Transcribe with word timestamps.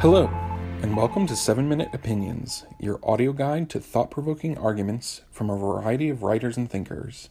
Hello, 0.00 0.30
and 0.80 0.96
welcome 0.96 1.26
to 1.26 1.36
7 1.36 1.68
Minute 1.68 1.90
Opinions, 1.92 2.64
your 2.78 2.98
audio 3.02 3.34
guide 3.34 3.68
to 3.68 3.78
thought 3.78 4.10
provoking 4.10 4.56
arguments 4.56 5.20
from 5.30 5.50
a 5.50 5.58
variety 5.58 6.08
of 6.08 6.22
writers 6.22 6.56
and 6.56 6.70
thinkers. 6.70 7.28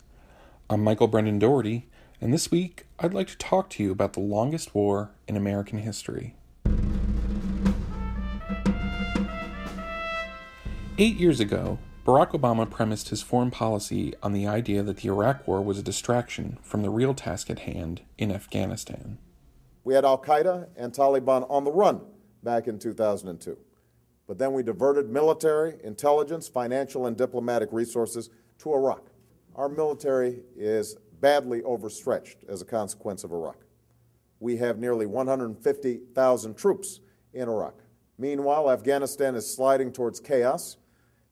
I'm 0.70 0.84
Michael 0.84 1.08
Brendan 1.08 1.40
Dougherty, 1.40 1.88
and 2.22 2.32
this 2.32 2.52
week 2.52 2.86
I'd 3.00 3.12
like 3.12 3.28
to 3.30 3.38
talk 3.40 3.72
to 3.72 3.84
you 3.84 3.92
about 3.92 4.14
the 4.14 4.20
longest 4.20 4.76
war 4.76 5.10
in 5.28 5.36
American 5.36 5.80
history. 5.80 6.36
Eight 11.00 11.16
years 11.16 11.40
ago, 11.40 11.80
Barack 12.06 12.40
Obama 12.40 12.70
premised 12.70 13.10
his 13.10 13.24
foreign 13.24 13.50
policy 13.50 14.14
on 14.22 14.32
the 14.32 14.46
idea 14.46 14.84
that 14.84 14.98
the 14.98 15.10
Iraq 15.10 15.48
War 15.48 15.60
was 15.60 15.80
a 15.80 15.84
distraction 15.84 16.60
from 16.62 16.84
the 16.84 16.92
real 16.92 17.16
task 17.16 17.50
at 17.50 17.62
hand 17.62 18.02
in 18.20 18.32
Afghanistan. 18.32 19.18
We 19.84 19.96
had 19.96 20.06
Al 20.06 20.22
Qaeda 20.22 20.68
and 20.78 20.94
Taliban 20.94 21.50
on 21.50 21.64
the 21.64 21.72
run 21.72 22.02
back 22.44 22.68
in 22.68 22.80
2002. 22.80 23.58
But 24.28 24.38
then 24.38 24.54
we 24.54 24.62
diverted 24.62 25.10
military, 25.10 25.76
intelligence, 25.84 26.48
financial, 26.48 27.08
and 27.08 27.18
diplomatic 27.18 27.70
resources 27.72 28.30
to 28.60 28.74
Iraq. 28.74 29.10
Our 29.56 29.70
military 29.70 30.42
is 30.56 30.98
badly 31.20 31.64
overstretched 31.64 32.44
as 32.48 32.62
a 32.62 32.66
consequence 32.66 33.24
of 33.24 33.32
Iraq. 33.32 33.58
We 34.40 34.58
have 34.58 34.78
nearly 34.78 35.06
150,000 35.06 36.56
troops 36.56 37.00
in 37.34 37.50
Iraq. 37.50 37.82
Meanwhile, 38.18 38.70
Afghanistan 38.70 39.36
is 39.36 39.52
sliding 39.52 39.92
towards 39.92 40.20
chaos 40.20 40.78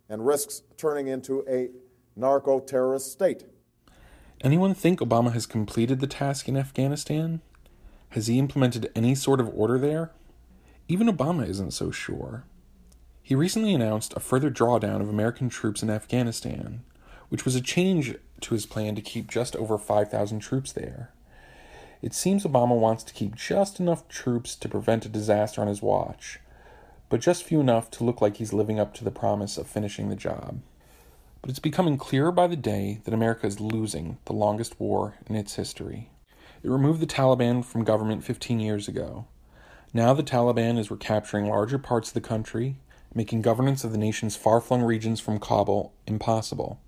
and 0.09 0.25
risks 0.25 0.61
turning 0.77 1.07
into 1.07 1.45
a 1.47 1.69
narco 2.15 2.59
terrorist 2.59 3.11
state. 3.11 3.43
Anyone 4.41 4.73
think 4.73 4.99
Obama 4.99 5.33
has 5.33 5.45
completed 5.45 5.99
the 5.99 6.07
task 6.07 6.47
in 6.47 6.57
Afghanistan? 6.57 7.41
Has 8.09 8.27
he 8.27 8.39
implemented 8.39 8.91
any 8.95 9.15
sort 9.15 9.39
of 9.39 9.49
order 9.53 9.77
there? 9.77 10.11
Even 10.89 11.07
Obama 11.07 11.47
isn't 11.47 11.71
so 11.71 11.91
sure. 11.91 12.45
He 13.21 13.35
recently 13.35 13.73
announced 13.73 14.13
a 14.15 14.21
further 14.21 14.49
drawdown 14.49 15.01
of 15.01 15.09
American 15.09 15.49
troops 15.49 15.83
in 15.83 15.89
Afghanistan, 15.89 16.81
which 17.27 17.43
was 17.43 17.55
a 17.55 17.61
change 17.61 18.15
to 18.39 18.53
his 18.53 18.65
plan 18.65 18.95
to 18.95 19.01
keep 19.01 19.29
just 19.29 19.55
over 19.57 19.77
5,000 19.77 20.39
troops 20.39 20.71
there. 20.71 21.11
It 22.01 22.13
seems 22.13 22.45
Obama 22.45 22.77
wants 22.77 23.03
to 23.03 23.13
keep 23.13 23.35
just 23.35 23.81
enough 23.81 24.07
troops 24.07 24.55
to 24.55 24.69
prevent 24.69 25.05
a 25.05 25.09
disaster 25.09 25.59
on 25.59 25.67
his 25.67 25.81
watch, 25.81 26.39
but 27.09 27.19
just 27.19 27.43
few 27.43 27.59
enough 27.59 27.91
to 27.91 28.05
look 28.05 28.21
like 28.21 28.37
he's 28.37 28.53
living 28.53 28.79
up 28.79 28.93
to 28.93 29.03
the 29.03 29.11
promise 29.11 29.57
of 29.57 29.67
finishing 29.67 30.07
the 30.07 30.15
job. 30.15 30.61
But 31.41 31.49
it's 31.49 31.59
becoming 31.59 31.97
clearer 31.97 32.31
by 32.31 32.47
the 32.47 32.55
day 32.55 33.01
that 33.03 33.13
America 33.13 33.45
is 33.45 33.59
losing 33.59 34.19
the 34.23 34.33
longest 34.33 34.79
war 34.79 35.15
in 35.25 35.35
its 35.35 35.55
history. 35.55 36.11
It 36.63 36.69
removed 36.69 37.01
the 37.01 37.07
Taliban 37.07 37.65
from 37.65 37.83
government 37.83 38.23
15 38.23 38.61
years 38.61 38.87
ago, 38.87 39.25
now 39.97 40.13
the 40.13 40.21
Taliban 40.21 40.77
is 40.77 40.91
recapturing 40.91 41.47
larger 41.47 41.79
parts 41.79 42.09
of 42.09 42.13
the 42.13 42.21
country, 42.21 42.75
making 43.15 43.41
governance 43.41 43.83
of 43.83 43.91
the 43.91 43.97
nation's 43.97 44.35
far 44.35 44.61
flung 44.61 44.83
regions 44.83 45.19
from 45.19 45.39
Kabul 45.39 45.91
impossible, 46.05 46.79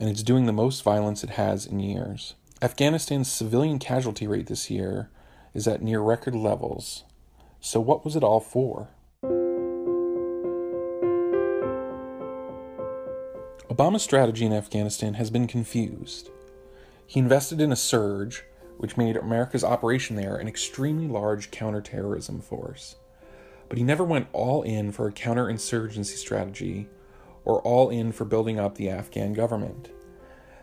and 0.00 0.08
it's 0.08 0.22
doing 0.22 0.46
the 0.46 0.52
most 0.52 0.82
violence 0.82 1.22
it 1.22 1.30
has 1.30 1.66
in 1.66 1.80
years. 1.80 2.36
Afghanistan's 2.62 3.30
civilian 3.30 3.78
casualty 3.78 4.26
rate 4.26 4.46
this 4.46 4.70
year 4.70 5.10
is 5.52 5.68
at 5.68 5.82
near 5.82 6.00
record 6.00 6.34
levels. 6.34 7.04
So, 7.60 7.78
what 7.78 8.06
was 8.06 8.16
it 8.16 8.24
all 8.24 8.40
for? 8.40 8.88
Obama's 13.68 14.02
strategy 14.02 14.46
in 14.46 14.54
Afghanistan 14.54 15.14
has 15.14 15.28
been 15.28 15.46
confused. 15.46 16.30
He 17.06 17.20
invested 17.20 17.60
in 17.60 17.70
a 17.70 17.76
surge 17.76 18.44
which 18.80 18.96
made 18.96 19.14
America's 19.14 19.62
operation 19.62 20.16
there 20.16 20.36
an 20.36 20.48
extremely 20.48 21.06
large 21.06 21.50
counterterrorism 21.50 22.40
force. 22.40 22.96
But 23.68 23.76
he 23.76 23.84
never 23.84 24.02
went 24.02 24.28
all 24.32 24.62
in 24.62 24.90
for 24.90 25.06
a 25.06 25.12
counterinsurgency 25.12 26.16
strategy 26.16 26.88
or 27.44 27.60
all 27.60 27.90
in 27.90 28.10
for 28.10 28.24
building 28.24 28.58
up 28.58 28.76
the 28.76 28.88
Afghan 28.88 29.34
government. 29.34 29.90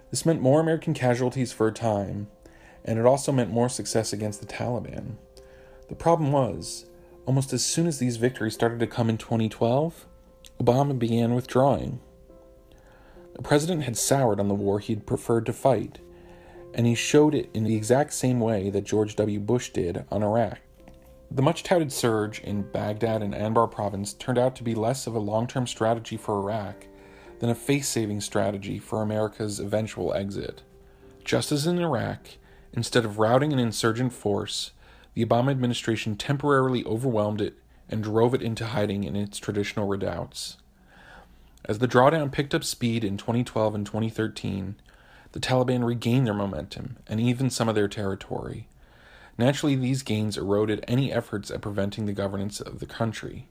This 0.09 0.25
meant 0.25 0.41
more 0.41 0.59
American 0.59 0.95
casualties 0.95 1.53
for 1.53 1.67
a 1.67 1.71
time, 1.71 2.27
and 2.83 2.97
it 2.97 3.05
also 3.05 3.31
meant 3.31 3.51
more 3.51 3.69
success 3.69 4.11
against 4.11 4.39
the 4.39 4.47
Taliban. 4.47 5.17
The 5.87 5.93
problem 5.93 6.31
was, 6.31 6.87
almost 7.27 7.53
as 7.53 7.63
soon 7.63 7.85
as 7.85 7.99
these 7.99 8.17
victories 8.17 8.55
started 8.55 8.79
to 8.79 8.87
come 8.87 9.11
in 9.11 9.19
2012, 9.19 10.07
Obama 10.59 10.97
began 10.97 11.35
withdrawing. 11.35 11.99
The 13.35 13.43
president 13.43 13.83
had 13.83 13.95
soured 13.95 14.39
on 14.39 14.47
the 14.47 14.55
war 14.55 14.79
he'd 14.79 15.05
preferred 15.05 15.45
to 15.45 15.53
fight 15.53 15.99
and 16.77 16.85
he 16.85 16.93
showed 16.93 17.33
it 17.33 17.49
in 17.55 17.63
the 17.63 17.75
exact 17.75 18.13
same 18.13 18.39
way 18.39 18.69
that 18.69 18.85
George 18.85 19.15
W. 19.15 19.39
Bush 19.39 19.71
did 19.71 20.05
on 20.11 20.21
Iraq. 20.21 20.59
The 21.31 21.41
much 21.41 21.63
touted 21.63 21.91
surge 21.91 22.39
in 22.39 22.71
Baghdad 22.71 23.23
and 23.23 23.33
Anbar 23.33 23.69
province 23.69 24.13
turned 24.13 24.37
out 24.37 24.55
to 24.55 24.63
be 24.63 24.75
less 24.75 25.07
of 25.07 25.15
a 25.15 25.19
long 25.19 25.47
term 25.47 25.65
strategy 25.65 26.15
for 26.15 26.39
Iraq 26.39 26.85
than 27.39 27.49
a 27.49 27.55
face 27.55 27.89
saving 27.89 28.21
strategy 28.21 28.77
for 28.77 29.01
America's 29.01 29.59
eventual 29.59 30.13
exit. 30.13 30.61
Just 31.25 31.51
as 31.51 31.65
in 31.65 31.79
Iraq, 31.79 32.27
instead 32.71 33.03
of 33.03 33.17
routing 33.17 33.51
an 33.51 33.59
insurgent 33.59 34.13
force, 34.13 34.71
the 35.15 35.25
Obama 35.25 35.49
administration 35.49 36.15
temporarily 36.15 36.85
overwhelmed 36.85 37.41
it 37.41 37.55
and 37.89 38.03
drove 38.03 38.35
it 38.35 38.41
into 38.41 38.67
hiding 38.67 39.03
in 39.03 39.15
its 39.15 39.39
traditional 39.39 39.87
redoubts. 39.87 40.57
As 41.65 41.79
the 41.79 41.87
drawdown 41.87 42.31
picked 42.31 42.53
up 42.53 42.63
speed 42.63 43.03
in 43.03 43.17
2012 43.17 43.75
and 43.75 43.85
2013, 43.85 44.75
the 45.31 45.39
Taliban 45.39 45.85
regained 45.85 46.27
their 46.27 46.33
momentum 46.33 46.97
and 47.07 47.19
even 47.19 47.49
some 47.49 47.69
of 47.69 47.75
their 47.75 47.87
territory. 47.87 48.67
Naturally, 49.37 49.75
these 49.75 50.01
gains 50.01 50.37
eroded 50.37 50.83
any 50.87 51.11
efforts 51.13 51.51
at 51.51 51.61
preventing 51.61 52.05
the 52.05 52.13
governance 52.13 52.59
of 52.59 52.79
the 52.79 52.85
country. 52.85 53.47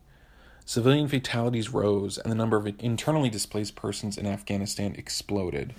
Civilian 0.65 1.07
fatalities 1.07 1.73
rose, 1.73 2.19
and 2.19 2.31
the 2.31 2.35
number 2.35 2.57
of 2.57 2.67
internally 2.81 3.31
displaced 3.31 3.77
persons 3.77 4.19
in 4.19 4.27
Afghanistan 4.27 4.97
exploded. 4.99 5.75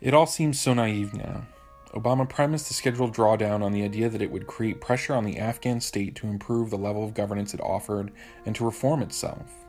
It 0.00 0.14
all 0.14 0.26
seems 0.26 0.60
so 0.60 0.74
naive 0.74 1.14
now. 1.14 1.46
Obama 1.94 2.28
premised 2.28 2.68
the 2.68 2.74
scheduled 2.74 3.14
drawdown 3.14 3.62
on 3.62 3.72
the 3.72 3.82
idea 3.82 4.10
that 4.10 4.20
it 4.20 4.30
would 4.30 4.46
create 4.46 4.80
pressure 4.80 5.14
on 5.14 5.24
the 5.24 5.38
Afghan 5.38 5.80
state 5.80 6.14
to 6.14 6.26
improve 6.26 6.68
the 6.68 6.76
level 6.76 7.02
of 7.02 7.14
governance 7.14 7.54
it 7.54 7.60
offered 7.60 8.12
and 8.44 8.54
to 8.54 8.64
reform 8.64 9.02
itself. 9.02 9.64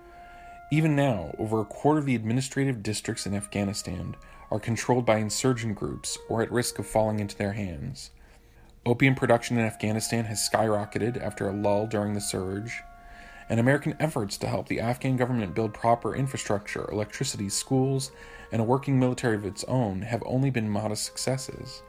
Even 0.72 0.96
now, 0.96 1.34
over 1.40 1.62
a 1.62 1.66
quarter 1.66 2.00
of 2.00 2.06
the 2.06 2.16
administrative 2.16 2.84
districts 2.84 3.26
in 3.26 3.34
Afghanistan 3.34 4.16
are 4.52 4.60
controlled 4.60 5.06
by 5.06 5.18
insurgent 5.18 5.76
groups 5.76 6.18
or 6.28 6.42
at 6.42 6.52
risk 6.52 6.78
of 6.78 6.86
falling 6.86 7.20
into 7.20 7.38
their 7.38 7.54
hands. 7.54 8.12
Opium 8.86 9.16
production 9.16 9.58
in 9.58 9.66
Afghanistan 9.66 10.26
has 10.26 10.48
skyrocketed 10.48 11.22
after 11.22 11.48
a 11.48 11.54
lull 11.54 11.88
during 11.88 12.14
the 12.14 12.22
surge, 12.22 12.82
and 13.48 13.60
American 13.60 13.96
efforts 14.00 14.38
to 14.38 14.48
help 14.48 14.68
the 14.68 14.80
Afghan 14.80 15.16
government 15.16 15.56
build 15.56 15.74
proper 15.74 16.16
infrastructure, 16.16 16.90
electricity, 16.92 17.50
schools, 17.50 18.12
and 18.52 18.62
a 18.62 18.66
working 18.66 19.00
military 19.00 19.36
of 19.36 19.46
its 19.46 19.64
own 19.66 20.02
have 20.02 20.22
only 20.26 20.50
been 20.50 20.70
modest 20.70 21.06
successes. 21.06 21.82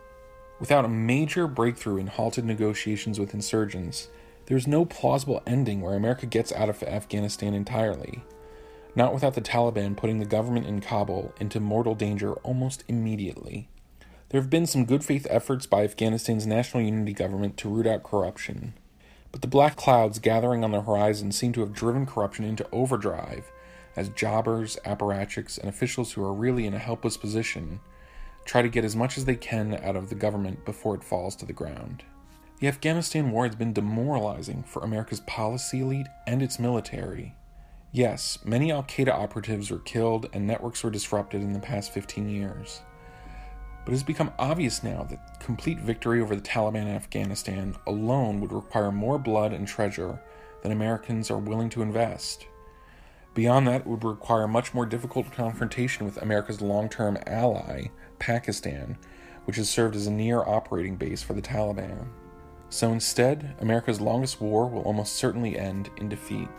Without 0.60 0.84
a 0.84 0.88
major 0.88 1.47
breakthrough 1.47 1.97
in 1.97 2.06
halted 2.06 2.44
negotiations 2.44 3.19
with 3.19 3.32
insurgents, 3.32 4.09
there 4.44 4.59
is 4.59 4.66
no 4.66 4.84
plausible 4.84 5.43
ending 5.47 5.81
where 5.81 5.94
America 5.94 6.26
gets 6.26 6.53
out 6.53 6.69
of 6.69 6.82
Afghanistan 6.82 7.54
entirely. 7.54 8.22
Not 8.94 9.15
without 9.15 9.34
the 9.34 9.41
Taliban 9.41 9.97
putting 9.97 10.19
the 10.19 10.26
government 10.26 10.66
in 10.66 10.81
Kabul 10.81 11.32
into 11.41 11.60
mortal 11.60 11.94
danger 11.94 12.34
almost 12.34 12.84
immediately. 12.88 13.69
There 14.28 14.41
have 14.41 14.50
been 14.50 14.66
some 14.66 14.84
good 14.84 15.03
faith 15.03 15.26
efforts 15.31 15.65
by 15.66 15.84
Afghanistan's 15.84 16.47
national 16.47 16.82
unity 16.82 17.15
government 17.15 17.56
to 17.59 17.71
root 17.71 17.87
out 17.87 18.03
corruption. 18.03 18.75
But 19.32 19.41
the 19.41 19.48
black 19.48 19.77
clouds 19.77 20.19
gathering 20.19 20.62
on 20.62 20.72
the 20.72 20.82
horizon 20.82 21.32
seem 21.32 21.53
to 21.54 21.60
have 21.60 21.72
driven 21.72 22.04
corruption 22.04 22.44
into 22.44 22.69
overdrive 22.71 23.51
as 23.97 24.09
jobbers, 24.10 24.77
apparatchiks, 24.84 25.59
and 25.59 25.68
officials 25.68 26.13
who 26.13 26.22
are 26.22 26.34
really 26.34 26.66
in 26.66 26.74
a 26.74 26.78
helpless 26.78 27.16
position 27.16 27.80
try 28.50 28.62
to 28.62 28.68
get 28.68 28.84
as 28.84 28.97
much 28.97 29.16
as 29.16 29.26
they 29.26 29.36
can 29.36 29.78
out 29.84 29.94
of 29.94 30.08
the 30.08 30.14
government 30.16 30.64
before 30.64 30.97
it 30.97 31.04
falls 31.04 31.36
to 31.36 31.47
the 31.47 31.52
ground. 31.52 32.02
The 32.58 32.66
Afghanistan 32.66 33.30
war 33.30 33.47
has 33.47 33.54
been 33.54 33.72
demoralizing 33.72 34.64
for 34.64 34.82
America's 34.82 35.20
policy 35.20 35.82
elite 35.82 36.08
and 36.26 36.42
its 36.42 36.58
military. 36.58 37.36
Yes, 37.92 38.41
many 38.44 38.72
Al 38.72 38.82
Qaeda 38.82 39.12
operatives 39.12 39.70
were 39.70 39.78
killed 39.78 40.28
and 40.32 40.48
networks 40.48 40.82
were 40.82 40.91
disrupted 40.91 41.42
in 41.42 41.52
the 41.52 41.60
past 41.60 41.92
15 41.92 42.28
years. 42.28 42.80
But 43.84 43.92
it 43.92 43.94
has 43.94 44.02
become 44.02 44.32
obvious 44.36 44.82
now 44.82 45.04
that 45.04 45.38
complete 45.38 45.78
victory 45.78 46.20
over 46.20 46.34
the 46.34 46.42
Taliban 46.42 46.82
in 46.82 46.88
Afghanistan 46.88 47.76
alone 47.86 48.41
would 48.41 48.53
require 48.53 48.91
more 48.91 49.20
blood 49.20 49.53
and 49.53 49.68
treasure 49.68 50.20
than 50.64 50.72
Americans 50.72 51.30
are 51.30 51.38
willing 51.38 51.70
to 51.70 51.82
invest. 51.82 52.48
Beyond 53.41 53.69
that, 53.69 53.81
it 53.81 53.87
would 53.87 54.04
require 54.04 54.42
a 54.42 54.48
much 54.48 54.75
more 54.75 54.84
difficult 54.84 55.33
confrontation 55.33 56.04
with 56.04 56.19
America's 56.19 56.60
long 56.60 56.91
term 56.91 57.16
ally, 57.27 57.87
Pakistan, 58.19 58.98
which 59.47 59.57
has 59.57 59.71
served 59.71 59.97
as 59.97 60.07
a 60.07 60.10
near 60.10 60.42
operating 60.42 60.97
base 60.97 61.22
for 61.22 61.33
the 61.33 61.41
Taliban. 61.41 62.09
So 62.69 62.92
instead, 62.92 63.57
America's 63.59 63.98
longest 63.98 64.42
war 64.42 64.69
will 64.69 64.83
almost 64.83 65.15
certainly 65.15 65.59
end 65.59 65.89
in 65.97 66.10
defeat. 66.10 66.51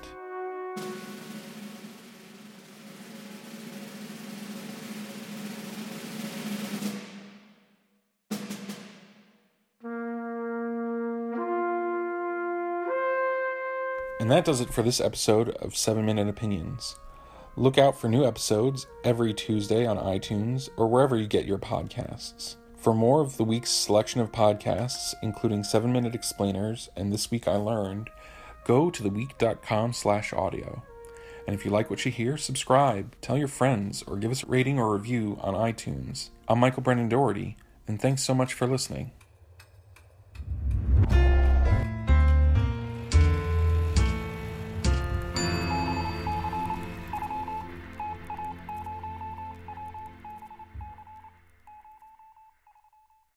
And 14.22 14.30
that 14.30 14.46
does 14.46 14.62
it 14.62 14.72
for 14.72 14.84
this 14.84 15.02
episode 15.02 15.50
of 15.64 15.76
7 15.76 16.06
Minute 16.06 16.28
Opinions. 16.28 16.96
Look 17.56 17.80
out 17.80 18.00
for 18.00 18.08
new 18.08 18.24
episodes 18.24 18.86
every 19.04 19.34
Tuesday 19.34 19.88
on 19.88 19.98
iTunes 19.98 20.70
or 20.78 20.86
wherever 20.88 21.18
you 21.18 21.26
get 21.26 21.48
your 21.48 21.58
podcasts. 21.58 22.58
For 22.78 22.94
more 22.94 23.22
of 23.22 23.38
the 23.38 23.44
week's 23.44 23.72
selection 23.72 24.22
of 24.22 24.32
podcasts, 24.32 25.16
including 25.24 25.64
7 25.64 25.92
Minute 25.92 26.14
Explainers 26.14 26.88
and 26.96 27.12
This 27.12 27.32
Week 27.32 27.48
I 27.48 27.56
Learned, 27.56 28.12
go 28.64 28.92
to 28.92 29.02
theweek.com 29.02 29.92
slash 29.94 30.34
audio. 30.34 30.84
And 31.48 31.56
if 31.56 31.66
you 31.66 31.72
like 31.72 31.90
what 31.90 32.06
you 32.06 32.12
hear, 32.12 32.38
subscribe, 32.38 33.16
tell 33.22 33.40
your 33.40 33.48
friends, 33.48 34.04
or 34.06 34.18
give 34.18 34.30
us 34.30 34.44
a 34.44 34.46
rating 34.46 34.78
or 34.78 34.94
review 34.94 35.40
on 35.42 35.56
iTunes. 35.56 36.30
I'm 36.48 36.60
Michael 36.60 36.84
Brendan 36.84 37.10
Dougherty, 37.10 37.58
and 37.88 38.00
thanks 38.00 38.22
so 38.22 38.36
much 38.36 38.54
for 38.54 38.68
listening. 38.68 39.14